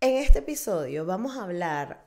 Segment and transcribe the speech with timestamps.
[0.00, 2.06] En este episodio vamos a hablar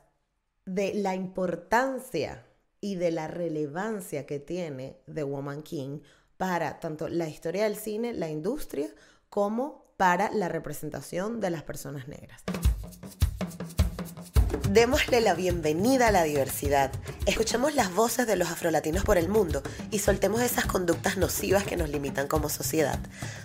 [0.66, 2.45] de la importancia
[2.79, 5.99] y de la relevancia que tiene The Woman King
[6.38, 8.88] para tanto la historia del cine, la industria,
[9.29, 12.41] como para la representación de las personas negras.
[14.70, 16.94] Démosle la bienvenida a la diversidad.
[17.26, 21.76] Escuchemos las voces de los afrolatinos por el mundo y soltemos esas conductas nocivas que
[21.76, 23.00] nos limitan como sociedad.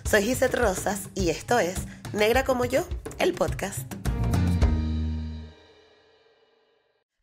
[0.08, 1.74] Soy Gisette Rosas y esto es
[2.12, 2.86] Negra como yo,
[3.18, 4.05] el podcast.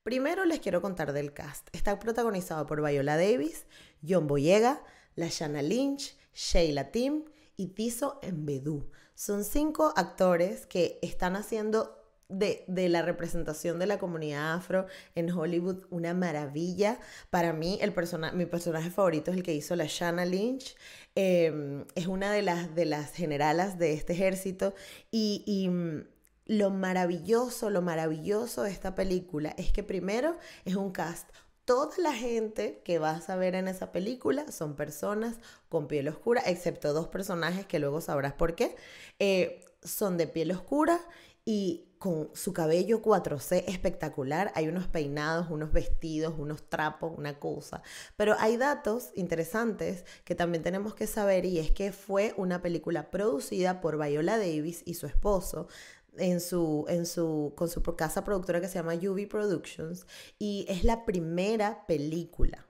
[0.03, 1.69] Primero les quiero contar del cast.
[1.71, 3.65] Está protagonizado por Viola Davis,
[4.05, 4.83] John Boyega,
[5.15, 7.23] Lashana Lynch, Sheila Tim
[7.55, 8.91] y Tiso Embedú.
[9.15, 15.85] Son cinco actores que están haciendo de, la representación de la comunidad afro en Hollywood
[15.89, 16.99] una maravilla.
[17.29, 17.93] Para mí, el
[18.33, 20.75] mi personaje favorito es el que hizo la Shanna Lynch.
[21.15, 24.73] Em, es una de las, de las generalas de este ejército
[25.11, 26.12] y mm,
[26.45, 31.29] lo maravilloso, lo maravilloso de esta película es que primero es un cast.
[31.65, 35.37] Toda la gente que vas a ver en esa película son personas
[35.69, 38.75] con piel oscura, excepto dos personajes que luego sabrás por qué.
[39.19, 40.99] Eh, son de piel oscura
[41.45, 44.51] y con su cabello 4C espectacular.
[44.55, 47.81] Hay unos peinados, unos vestidos, unos trapos, una cosa.
[48.17, 53.09] Pero hay datos interesantes que también tenemos que saber y es que fue una película
[53.09, 55.69] producida por Viola Davis y su esposo
[56.17, 60.05] en su, en su, con su casa productora que se llama UV Productions
[60.39, 62.67] y es la primera película.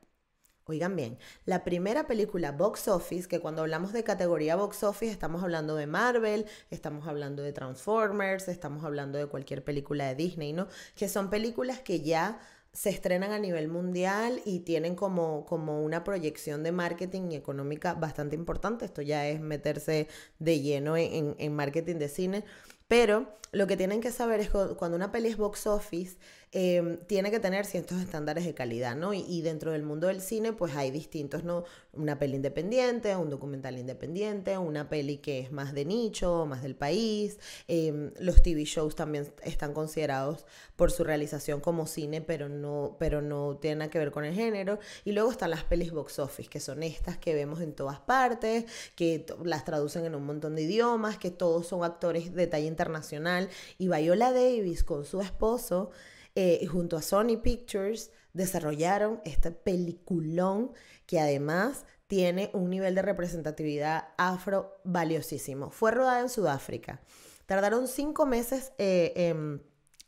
[0.66, 5.44] Oigan bien, la primera película box office, que cuando hablamos de categoría box office estamos
[5.44, 10.68] hablando de Marvel, estamos hablando de Transformers, estamos hablando de cualquier película de Disney, ¿no?
[10.96, 12.40] Que son películas que ya
[12.72, 17.94] se estrenan a nivel mundial y tienen como, como una proyección de marketing y económica
[17.94, 18.86] bastante importante.
[18.86, 20.08] Esto ya es meterse
[20.40, 22.46] de lleno en, en marketing de cine.
[22.88, 26.18] Pero lo que tienen que saber es que cuando una peli es box office,
[26.56, 29.12] Em, tiene que tener ciertos estándares de calidad, ¿no?
[29.16, 31.64] Y, dentro del mundo del cine, pues hay distintos, ¿no?
[31.94, 36.76] Una peli independiente, un documental independiente, una peli que es más de nicho, más del
[36.76, 37.40] país.
[37.68, 43.24] Em, los TV shows también están considerados por su realización como cine, pero no, pero
[43.24, 44.78] no tienen nada que ver con el género.
[45.06, 48.66] Y luego están las pelis box office, que son estas que vemos en todas partes,
[48.96, 53.50] que las traducen en un montón de idiomas, que todos son actores de talla internacional.
[53.80, 55.90] Y Viola Davis con su esposo
[56.36, 60.72] eh, junto a Sony Pictures desarrollaron este peliculón
[61.06, 65.70] que además tiene un nivel de representatividad afro valiosísimo.
[65.72, 67.02] Fue rodada en Sudáfrica.
[67.46, 69.60] Tardaron cinco meses eh,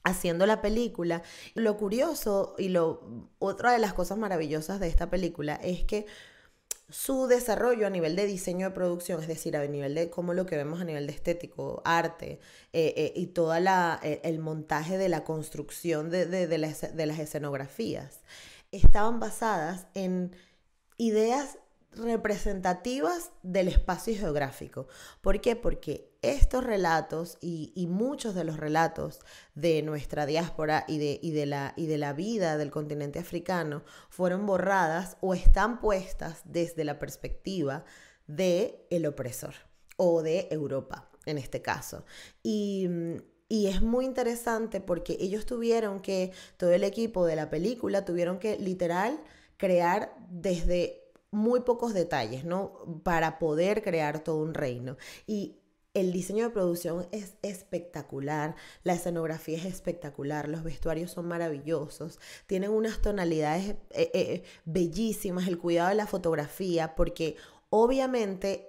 [0.05, 1.23] haciendo la película.
[1.55, 6.05] Lo curioso y lo, otra de las cosas maravillosas de esta película es que
[6.89, 10.45] su desarrollo a nivel de diseño de producción, es decir, a nivel de cómo lo
[10.45, 12.39] que vemos a nivel de estético, arte
[12.73, 16.57] eh, eh, y todo eh, el montaje de la construcción de, de, de
[17.05, 18.21] las escenografías,
[18.71, 20.35] estaban basadas en
[20.97, 21.57] ideas
[21.95, 24.87] representativas del espacio geográfico.
[25.21, 25.55] ¿Por qué?
[25.55, 29.19] Porque estos relatos y, muchos de los relatos
[29.53, 31.45] de nuestra diáspora y de,
[31.97, 37.85] la vida del continente africano fueron borradas o están puestas desde la perspectiva
[38.27, 39.53] de el opresor
[39.97, 42.05] o de Europa en este caso.
[42.43, 42.87] Y,
[43.47, 48.39] y es muy interesante porque ellos tuvieron que, todo el equipo de la película tuvieron
[48.39, 49.19] que literal
[49.57, 51.04] crear desde
[51.35, 52.73] muy pocos detalles, ¿no?
[53.03, 54.97] Para poder crear todo un reino.
[55.27, 55.57] Y
[55.93, 62.71] el diseño de producción es espectacular, la escenografía es espectacular, los vestuarios son maravillosos, tienen
[62.71, 67.37] unas tonalidades eh, eh, bellísimas, el cuidado de la fotografía, porque
[67.71, 68.65] Obviamente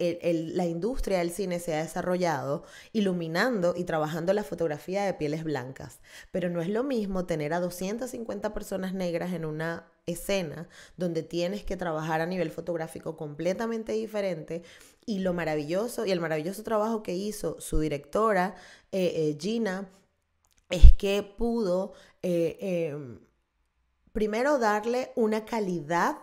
[0.55, 6.01] la industria del cine se ha desarrollado iluminando y trabajando la fotografía de pieles blancas,
[6.33, 11.65] pero no es lo mismo tener a 250 personas negras en una escena donde tienes
[11.65, 14.63] que trabajar a nivel fotográfico completamente diferente
[15.05, 18.55] y lo maravilloso y el maravilloso trabajo que hizo su directora
[18.93, 19.89] eh, eh, Gina
[20.71, 21.93] es que pudo
[22.23, 22.57] eh,
[22.93, 23.19] em,
[24.13, 26.19] primero darle una calidad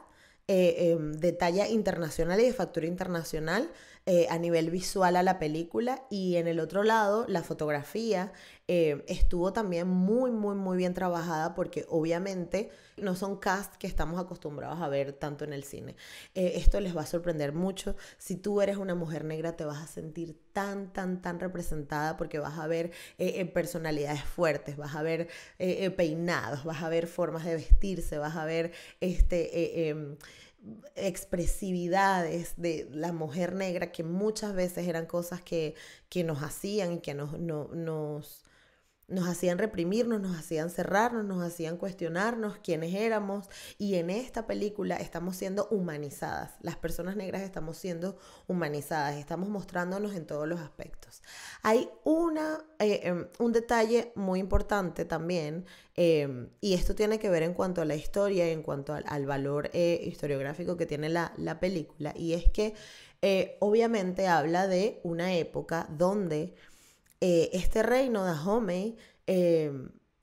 [0.48, 3.69] em, de talla internacional y de factura internacional
[4.06, 8.34] eh, a nivel visual a la película y en el otro lado la fotografía
[8.68, 14.20] eh, estuvo también muy muy muy bien trabajada porque obviamente no son cast que estamos
[14.20, 15.96] acostumbrados a ver tanto en el cine.
[16.36, 17.96] Eh, esto les va a sorprender mucho.
[18.18, 22.40] Si tú eres una mujer negra te vas a sentir tan tan tan representada porque
[22.40, 22.92] vas a ver
[23.54, 25.30] personalidades fuertes, vas a ver
[25.96, 30.18] peinados, vas a ver formas de vestirse, vas a ver este em,
[30.95, 35.75] expresividades de la mujer negra que muchas veces eran cosas que,
[36.24, 38.44] nos hacían y que nos, nos,
[39.08, 44.96] nos hacían reprimirnos, nos hacían cerrarnos, nos hacían cuestionarnos quiénes éramos y en esta película
[44.96, 46.52] estamos siendo humanizadas.
[46.62, 48.18] Las personas negras estamos siendo
[48.48, 51.22] humanizadas, estamos mostrándonos en todos los aspectos.
[51.62, 55.66] Hay una, eh, em, un detalle muy importante también
[55.96, 59.26] em, y esto tiene que ver en cuanto a la historia y en cuanto al,
[59.26, 62.74] valor eh, historiográfico que tiene la, la película y es que
[63.26, 66.54] eh, obviamente habla de una época donde
[67.25, 68.98] eh, este reino de Ahome
[69.28, 69.72] eh,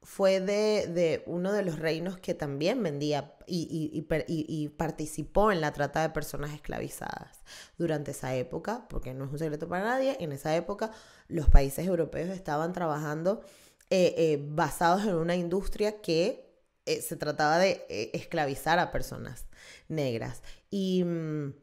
[0.02, 6.10] fue de, uno de los reinos que también vendía y, participó en la trata de
[6.10, 7.40] personas esclavizadas
[7.78, 10.90] durante esa época, porque no es un secreto para nadie, en esa época
[11.28, 13.40] los países europeos estaban trabajando
[13.88, 16.50] eh, basados en una industria que
[16.84, 19.46] se trataba de esclavizar a personas
[19.88, 20.42] negras.
[20.68, 21.54] Y mm,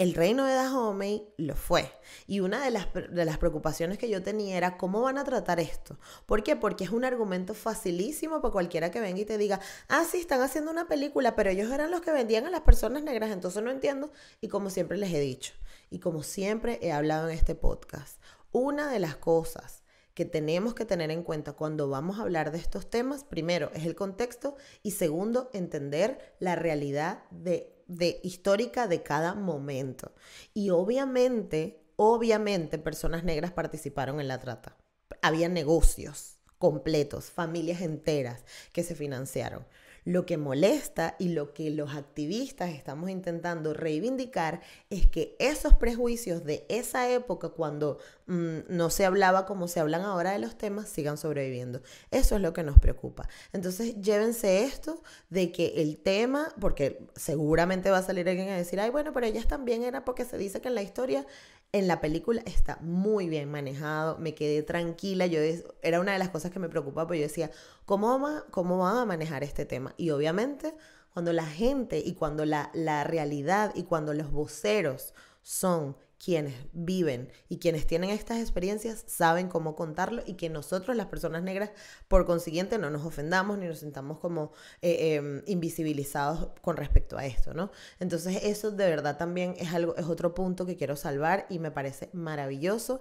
[0.00, 1.92] el reino de Dahomey lo fue.
[2.26, 5.60] Y una de las, de las, preocupaciones que yo tenía era cómo van a tratar
[5.60, 5.98] esto.
[6.24, 6.56] ¿Por qué?
[6.56, 10.40] Porque es un argumento facilísimo para cualquiera que venga y te diga, ah, sí, están
[10.40, 13.70] haciendo una película, pero ellos eran los que vendían a las personas negras, entonces no
[13.70, 14.10] entiendo.
[14.40, 15.52] Y como siempre les he dicho,
[15.90, 18.22] y como siempre he hablado en este podcast,
[18.52, 19.82] una de las cosas
[20.14, 23.84] que tenemos que tener en cuenta cuando vamos a hablar de estos temas, primero, es
[23.84, 30.12] el contexto y segundo, entender la realidad de de histórica de cada momento.
[30.54, 34.76] Y obviamente, obviamente personas negras participaron en la trata.
[35.22, 39.66] Había negocios completos, familias enteras que se financiaron.
[40.04, 46.44] Lo que molesta y lo que los activistas estamos intentando reivindicar es que esos prejuicios
[46.44, 50.88] de esa época, cuando mm, no se hablaba como se hablan ahora de los temas,
[50.88, 51.82] sigan sobreviviendo.
[52.10, 53.28] Eso es lo que nos preocupa.
[53.52, 58.80] Entonces, llévense esto de que el tema, porque seguramente va a salir alguien a decir,
[58.80, 61.26] ay, bueno, pero ellas también era porque se dice que en la historia
[61.72, 65.40] en la película está muy bien manejado, me quedé tranquila, yo
[65.82, 67.50] era una de las cosas que me preocupaba, porque yo decía,
[67.86, 69.94] ¿cómo, ¿cómo van a manejar este tema?
[69.96, 70.74] Y obviamente,
[71.12, 77.32] cuando la gente y cuando la, la realidad y cuando los voceros son quienes viven
[77.48, 81.70] y quienes tienen estas experiencias saben cómo contarlo y que nosotros, las personas negras,
[82.08, 84.52] por consiguiente, no nos ofendamos ni nos sintamos como
[84.82, 87.70] eh, em, invisibilizados con respecto a esto, ¿no?
[88.00, 91.70] Entonces eso de verdad también es algo, es otro punto que quiero salvar y me
[91.70, 93.00] parece maravilloso.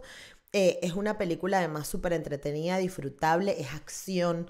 [0.52, 4.50] Eh, es una película además súper entretenida, disfrutable, es acción,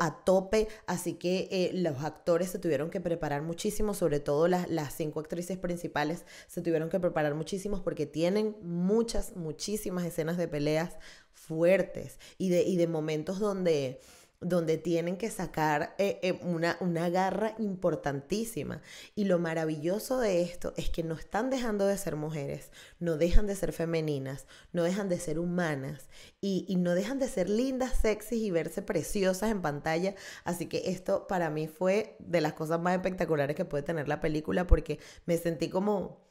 [0.00, 4.68] a tope, así que eh, los actores se tuvieron que preparar muchísimo, sobre todo las,
[4.68, 10.48] las cinco actrices principales se tuvieron que preparar muchísimo porque tienen muchas, muchísimas escenas de
[10.48, 10.96] peleas
[11.32, 14.00] fuertes y de, y de momentos donde
[14.40, 18.80] donde tienen que sacar eh, eh, una, una garra importantísima.
[19.14, 22.70] Y lo maravilloso de esto es que no están dejando de ser mujeres,
[23.00, 26.08] no dejan de ser femeninas, no dejan de ser humanas
[26.40, 30.14] y, y no dejan de ser lindas, sexys y verse preciosas en pantalla.
[30.44, 34.20] Así que esto para mí fue de las cosas más espectaculares que puede tener la
[34.20, 36.27] película porque me sentí como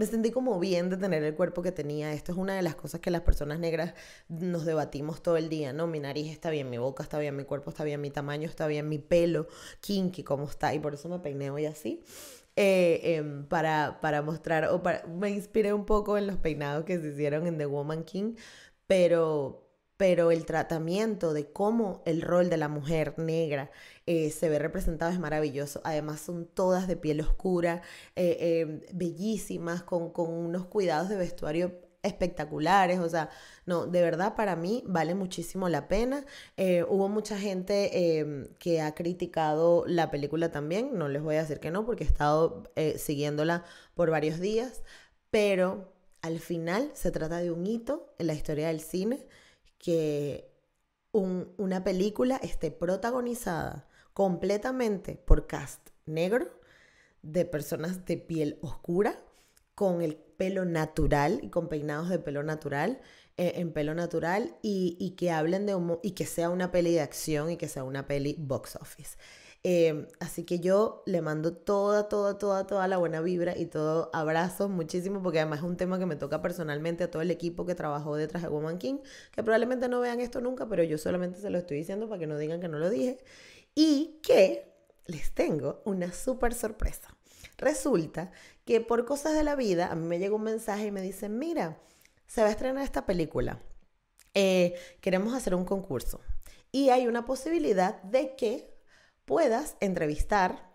[0.00, 2.14] me sentí como bien de tener el cuerpo que tenía.
[2.14, 3.92] Esto es una de las cosas que las personas negras
[4.30, 5.86] nos debatimos todo el día, ¿no?
[5.86, 8.66] Mi nariz está bien, mi boca está bien, mi cuerpo está bien, mi tamaño está
[8.66, 9.46] bien, mi pelo,
[9.82, 10.72] kinky, cómo está.
[10.72, 12.02] Y por eso me peiné hoy así.
[12.56, 16.98] Eh, em, para, para mostrar, o para, me inspiré un poco en los peinados que
[16.98, 18.36] se hicieron en The Woman King,
[18.86, 19.69] pero,
[20.00, 23.70] pero el tratamiento de cómo el rol de la mujer negra
[24.06, 25.82] eh, se ve representado es maravilloso.
[25.84, 27.82] Además son todas de piel oscura,
[28.16, 33.28] eh, eh, bellísimas, con, unos cuidados de vestuario espectaculares, o sea,
[33.66, 36.24] no, de verdad para mí vale muchísimo la pena.
[36.88, 41.60] hubo mucha gente em, que ha criticado la película también, no les voy a decir
[41.60, 42.62] que no, porque he estado
[42.96, 44.82] siguiéndola por varios días,
[45.30, 49.26] pero al final se trata de un hito en la historia del cine
[49.80, 50.48] que
[51.12, 56.46] una película esté protagonizada completamente por cast negro,
[57.22, 59.18] de personas de piel oscura,
[59.74, 63.00] con el pelo natural y con peinados de pelo natural,
[63.36, 67.50] eh, en pelo natural, y, que hablen de y que sea una peli de acción
[67.50, 69.16] y que sea una peli box office.
[69.62, 74.08] Em, así que yo le mando toda, toda, toda, toda la buena vibra y todo
[74.14, 77.66] abrazo muchísimo porque además es un tema que me toca personalmente a todo el equipo
[77.66, 79.00] que trabajó detrás de Woman King,
[79.32, 82.26] que probablemente no vean esto nunca, pero yo solamente se lo estoy diciendo para que
[82.26, 83.18] no digan que no lo dije.
[83.74, 84.72] Y que
[85.06, 87.14] les tengo una súper sorpresa.
[87.58, 88.32] Resulta
[88.64, 91.38] que por cosas de la vida a mí me llega un mensaje y me dicen,
[91.38, 91.78] mira,
[92.26, 93.60] se va a estrenar esta película.
[94.32, 96.20] Eh, queremos hacer un concurso.
[96.72, 98.79] Y hay una posibilidad de que
[99.30, 100.68] puedas entrevistar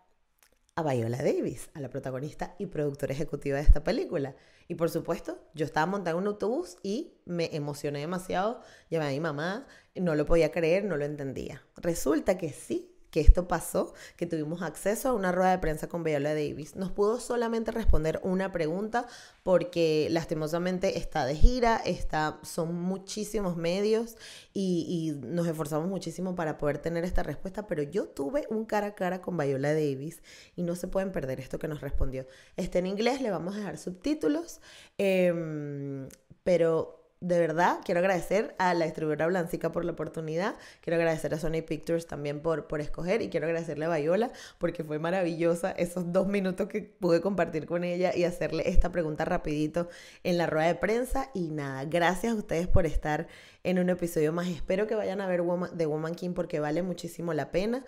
[0.76, 4.34] a Viola Davis, a la protagonista y productora ejecutiva de esta película.
[4.70, 8.62] Y por supuesto, yo estaba montada en un autobús y me emocioné demasiado.
[8.90, 11.64] Llamé a mi mamá, no lo podía creer, no lo entendía.
[11.76, 16.04] Resulta que sí, que esto pasó, que tuvimos acceso a una rueda de prensa con
[16.04, 16.76] Viola Davis.
[16.76, 19.08] Nos pudo solamente responder una pregunta
[19.42, 24.18] porque lastimosamente está de gira, está, son muchísimos medios
[24.54, 28.96] y, nos esforzamos muchísimo para poder tener esta respuesta, pero yo tuve un cara a
[28.96, 30.22] cara con Viola Davis
[30.58, 32.28] y no se pueden perder esto que nos respondió.
[32.58, 34.60] Está en inglés, le vamos a dejar subtítulos,
[34.98, 36.10] em,
[36.44, 41.40] pero de verdad, quiero agradecer a la distribuidora Blancica por la oportunidad, quiero agradecer a
[41.40, 46.12] Sony Pictures también por, por escoger y quiero agradecerle a Viola porque fue maravillosa esos
[46.12, 49.88] dos minutos que pude compartir con ella y hacerle esta pregunta rapidito
[50.24, 53.28] en la rueda de prensa y nada, gracias a ustedes por estar
[53.64, 56.84] en un episodio más, espero que vayan a ver Woman, The Woman King porque vale
[56.84, 57.86] muchísimo la pena.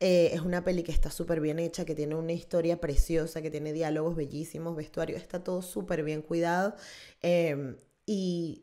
[0.00, 3.50] Eh, es una peli que está súper bien hecha, que tiene una historia preciosa, que
[3.50, 6.76] tiene diálogos bellísimos, vestuario, está todo súper bien cuidado.
[7.20, 8.62] Em, y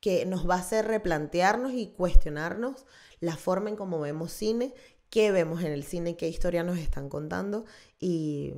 [0.00, 2.86] que nos va a hacer replantearnos y cuestionarnos
[3.20, 4.74] la forma en cómo vemos cine,
[5.10, 7.66] qué vemos en el cine, qué historia nos están contando
[7.98, 8.54] y,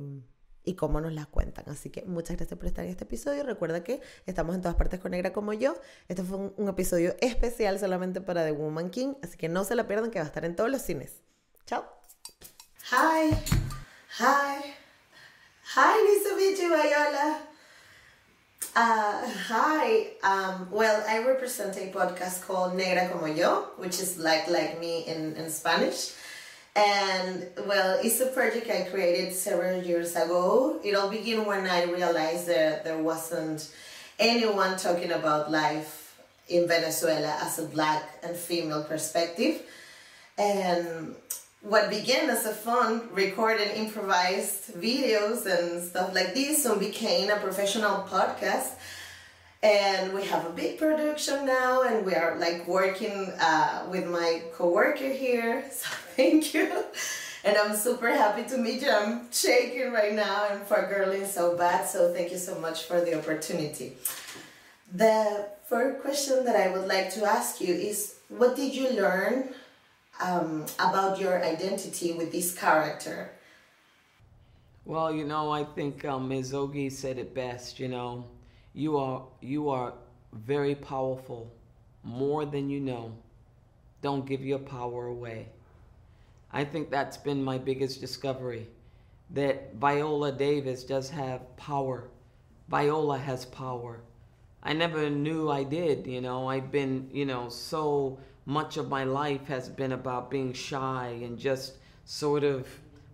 [0.77, 1.65] cómo nos las cuentan.
[1.67, 3.43] Así que muchas gracias por estar en este episodio.
[3.43, 5.75] Recuerda que estamos en todas partes con Negra como yo.
[6.07, 9.87] Este fue un, episodio especial solamente para The Woman King, así que no se la
[9.87, 11.21] pierdan que va a estar en todos los cines.
[11.65, 11.85] Chao.
[12.91, 13.31] Hi.
[14.19, 14.73] Hi.
[15.75, 17.52] Hi, Lisa Viola.
[18.75, 20.07] Uh, hi.
[20.23, 25.05] Um, well, I represent a podcast called Negra como yo, which is like like me
[25.05, 26.13] in, in Spanish.
[26.75, 30.79] And well, it's a project I created several years ago.
[30.83, 33.69] It all began when I realized that there wasn't
[34.17, 36.17] anyone talking about life
[36.49, 39.61] in Venezuela as a black and female perspective.
[40.35, 41.13] And
[41.63, 47.37] what began as a fun recording improvised videos and stuff like this soon became a
[47.37, 48.71] professional podcast.
[49.63, 54.41] And we have a big production now and we are like working uh, with my
[54.53, 55.63] co-worker here.
[55.71, 56.69] So thank you.
[57.45, 58.91] And i'm super happy to meet you.
[58.91, 62.99] I'm shaking right now and for girling so bad so thank you so much for
[62.99, 63.97] the opportunity.
[64.93, 69.49] The first question that i would like to ask you is what did you learn
[70.19, 73.31] um, about your identity with this character?
[74.85, 76.51] Well, you know, I think um, Ms.
[76.53, 77.79] Ogi said it best.
[77.79, 78.25] You know,
[78.73, 79.93] you are you are
[80.33, 81.51] very powerful,
[82.03, 83.13] more than you know.
[84.01, 85.47] Don't give your power away.
[86.51, 88.67] I think that's been my biggest discovery,
[89.31, 92.09] that Viola Davis does have power.
[92.67, 94.01] Viola has power.
[94.63, 96.07] I never knew I did.
[96.07, 100.53] You know, I've been you know so much of my life has been about being
[100.53, 102.67] shy and just sort of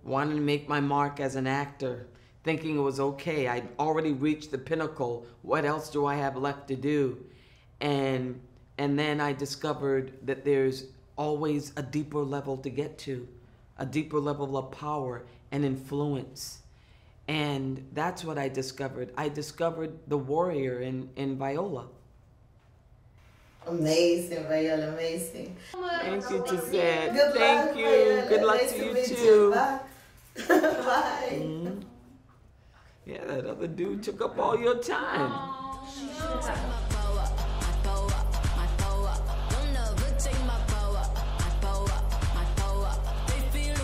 [0.03, 2.07] wanting to make my mark as an actor,
[2.43, 3.47] thinking it was okay.
[3.47, 5.25] I'd already reached the pinnacle.
[5.41, 7.25] What else do I have left to do?
[7.81, 8.39] And
[8.77, 10.85] and then I discovered that there's
[11.17, 13.27] always a deeper level to get to,
[13.77, 16.59] a deeper level of power and influence.
[17.29, 19.13] And that's what I discovered.
[19.15, 21.85] I discovered the warrior in, in Viola.
[23.67, 25.55] Amazing, Viola, amazing.
[25.71, 27.13] Thank you, Gisette.
[27.13, 27.85] Good Thank luck, you.
[27.85, 28.29] Viola.
[28.29, 29.21] Good luck nice to you too.
[29.21, 29.51] You.
[29.53, 29.79] Bye.
[30.47, 31.29] Bye.
[31.33, 31.79] Mm-hmm.
[33.05, 36.79] Yeah, that other dude took up all your time.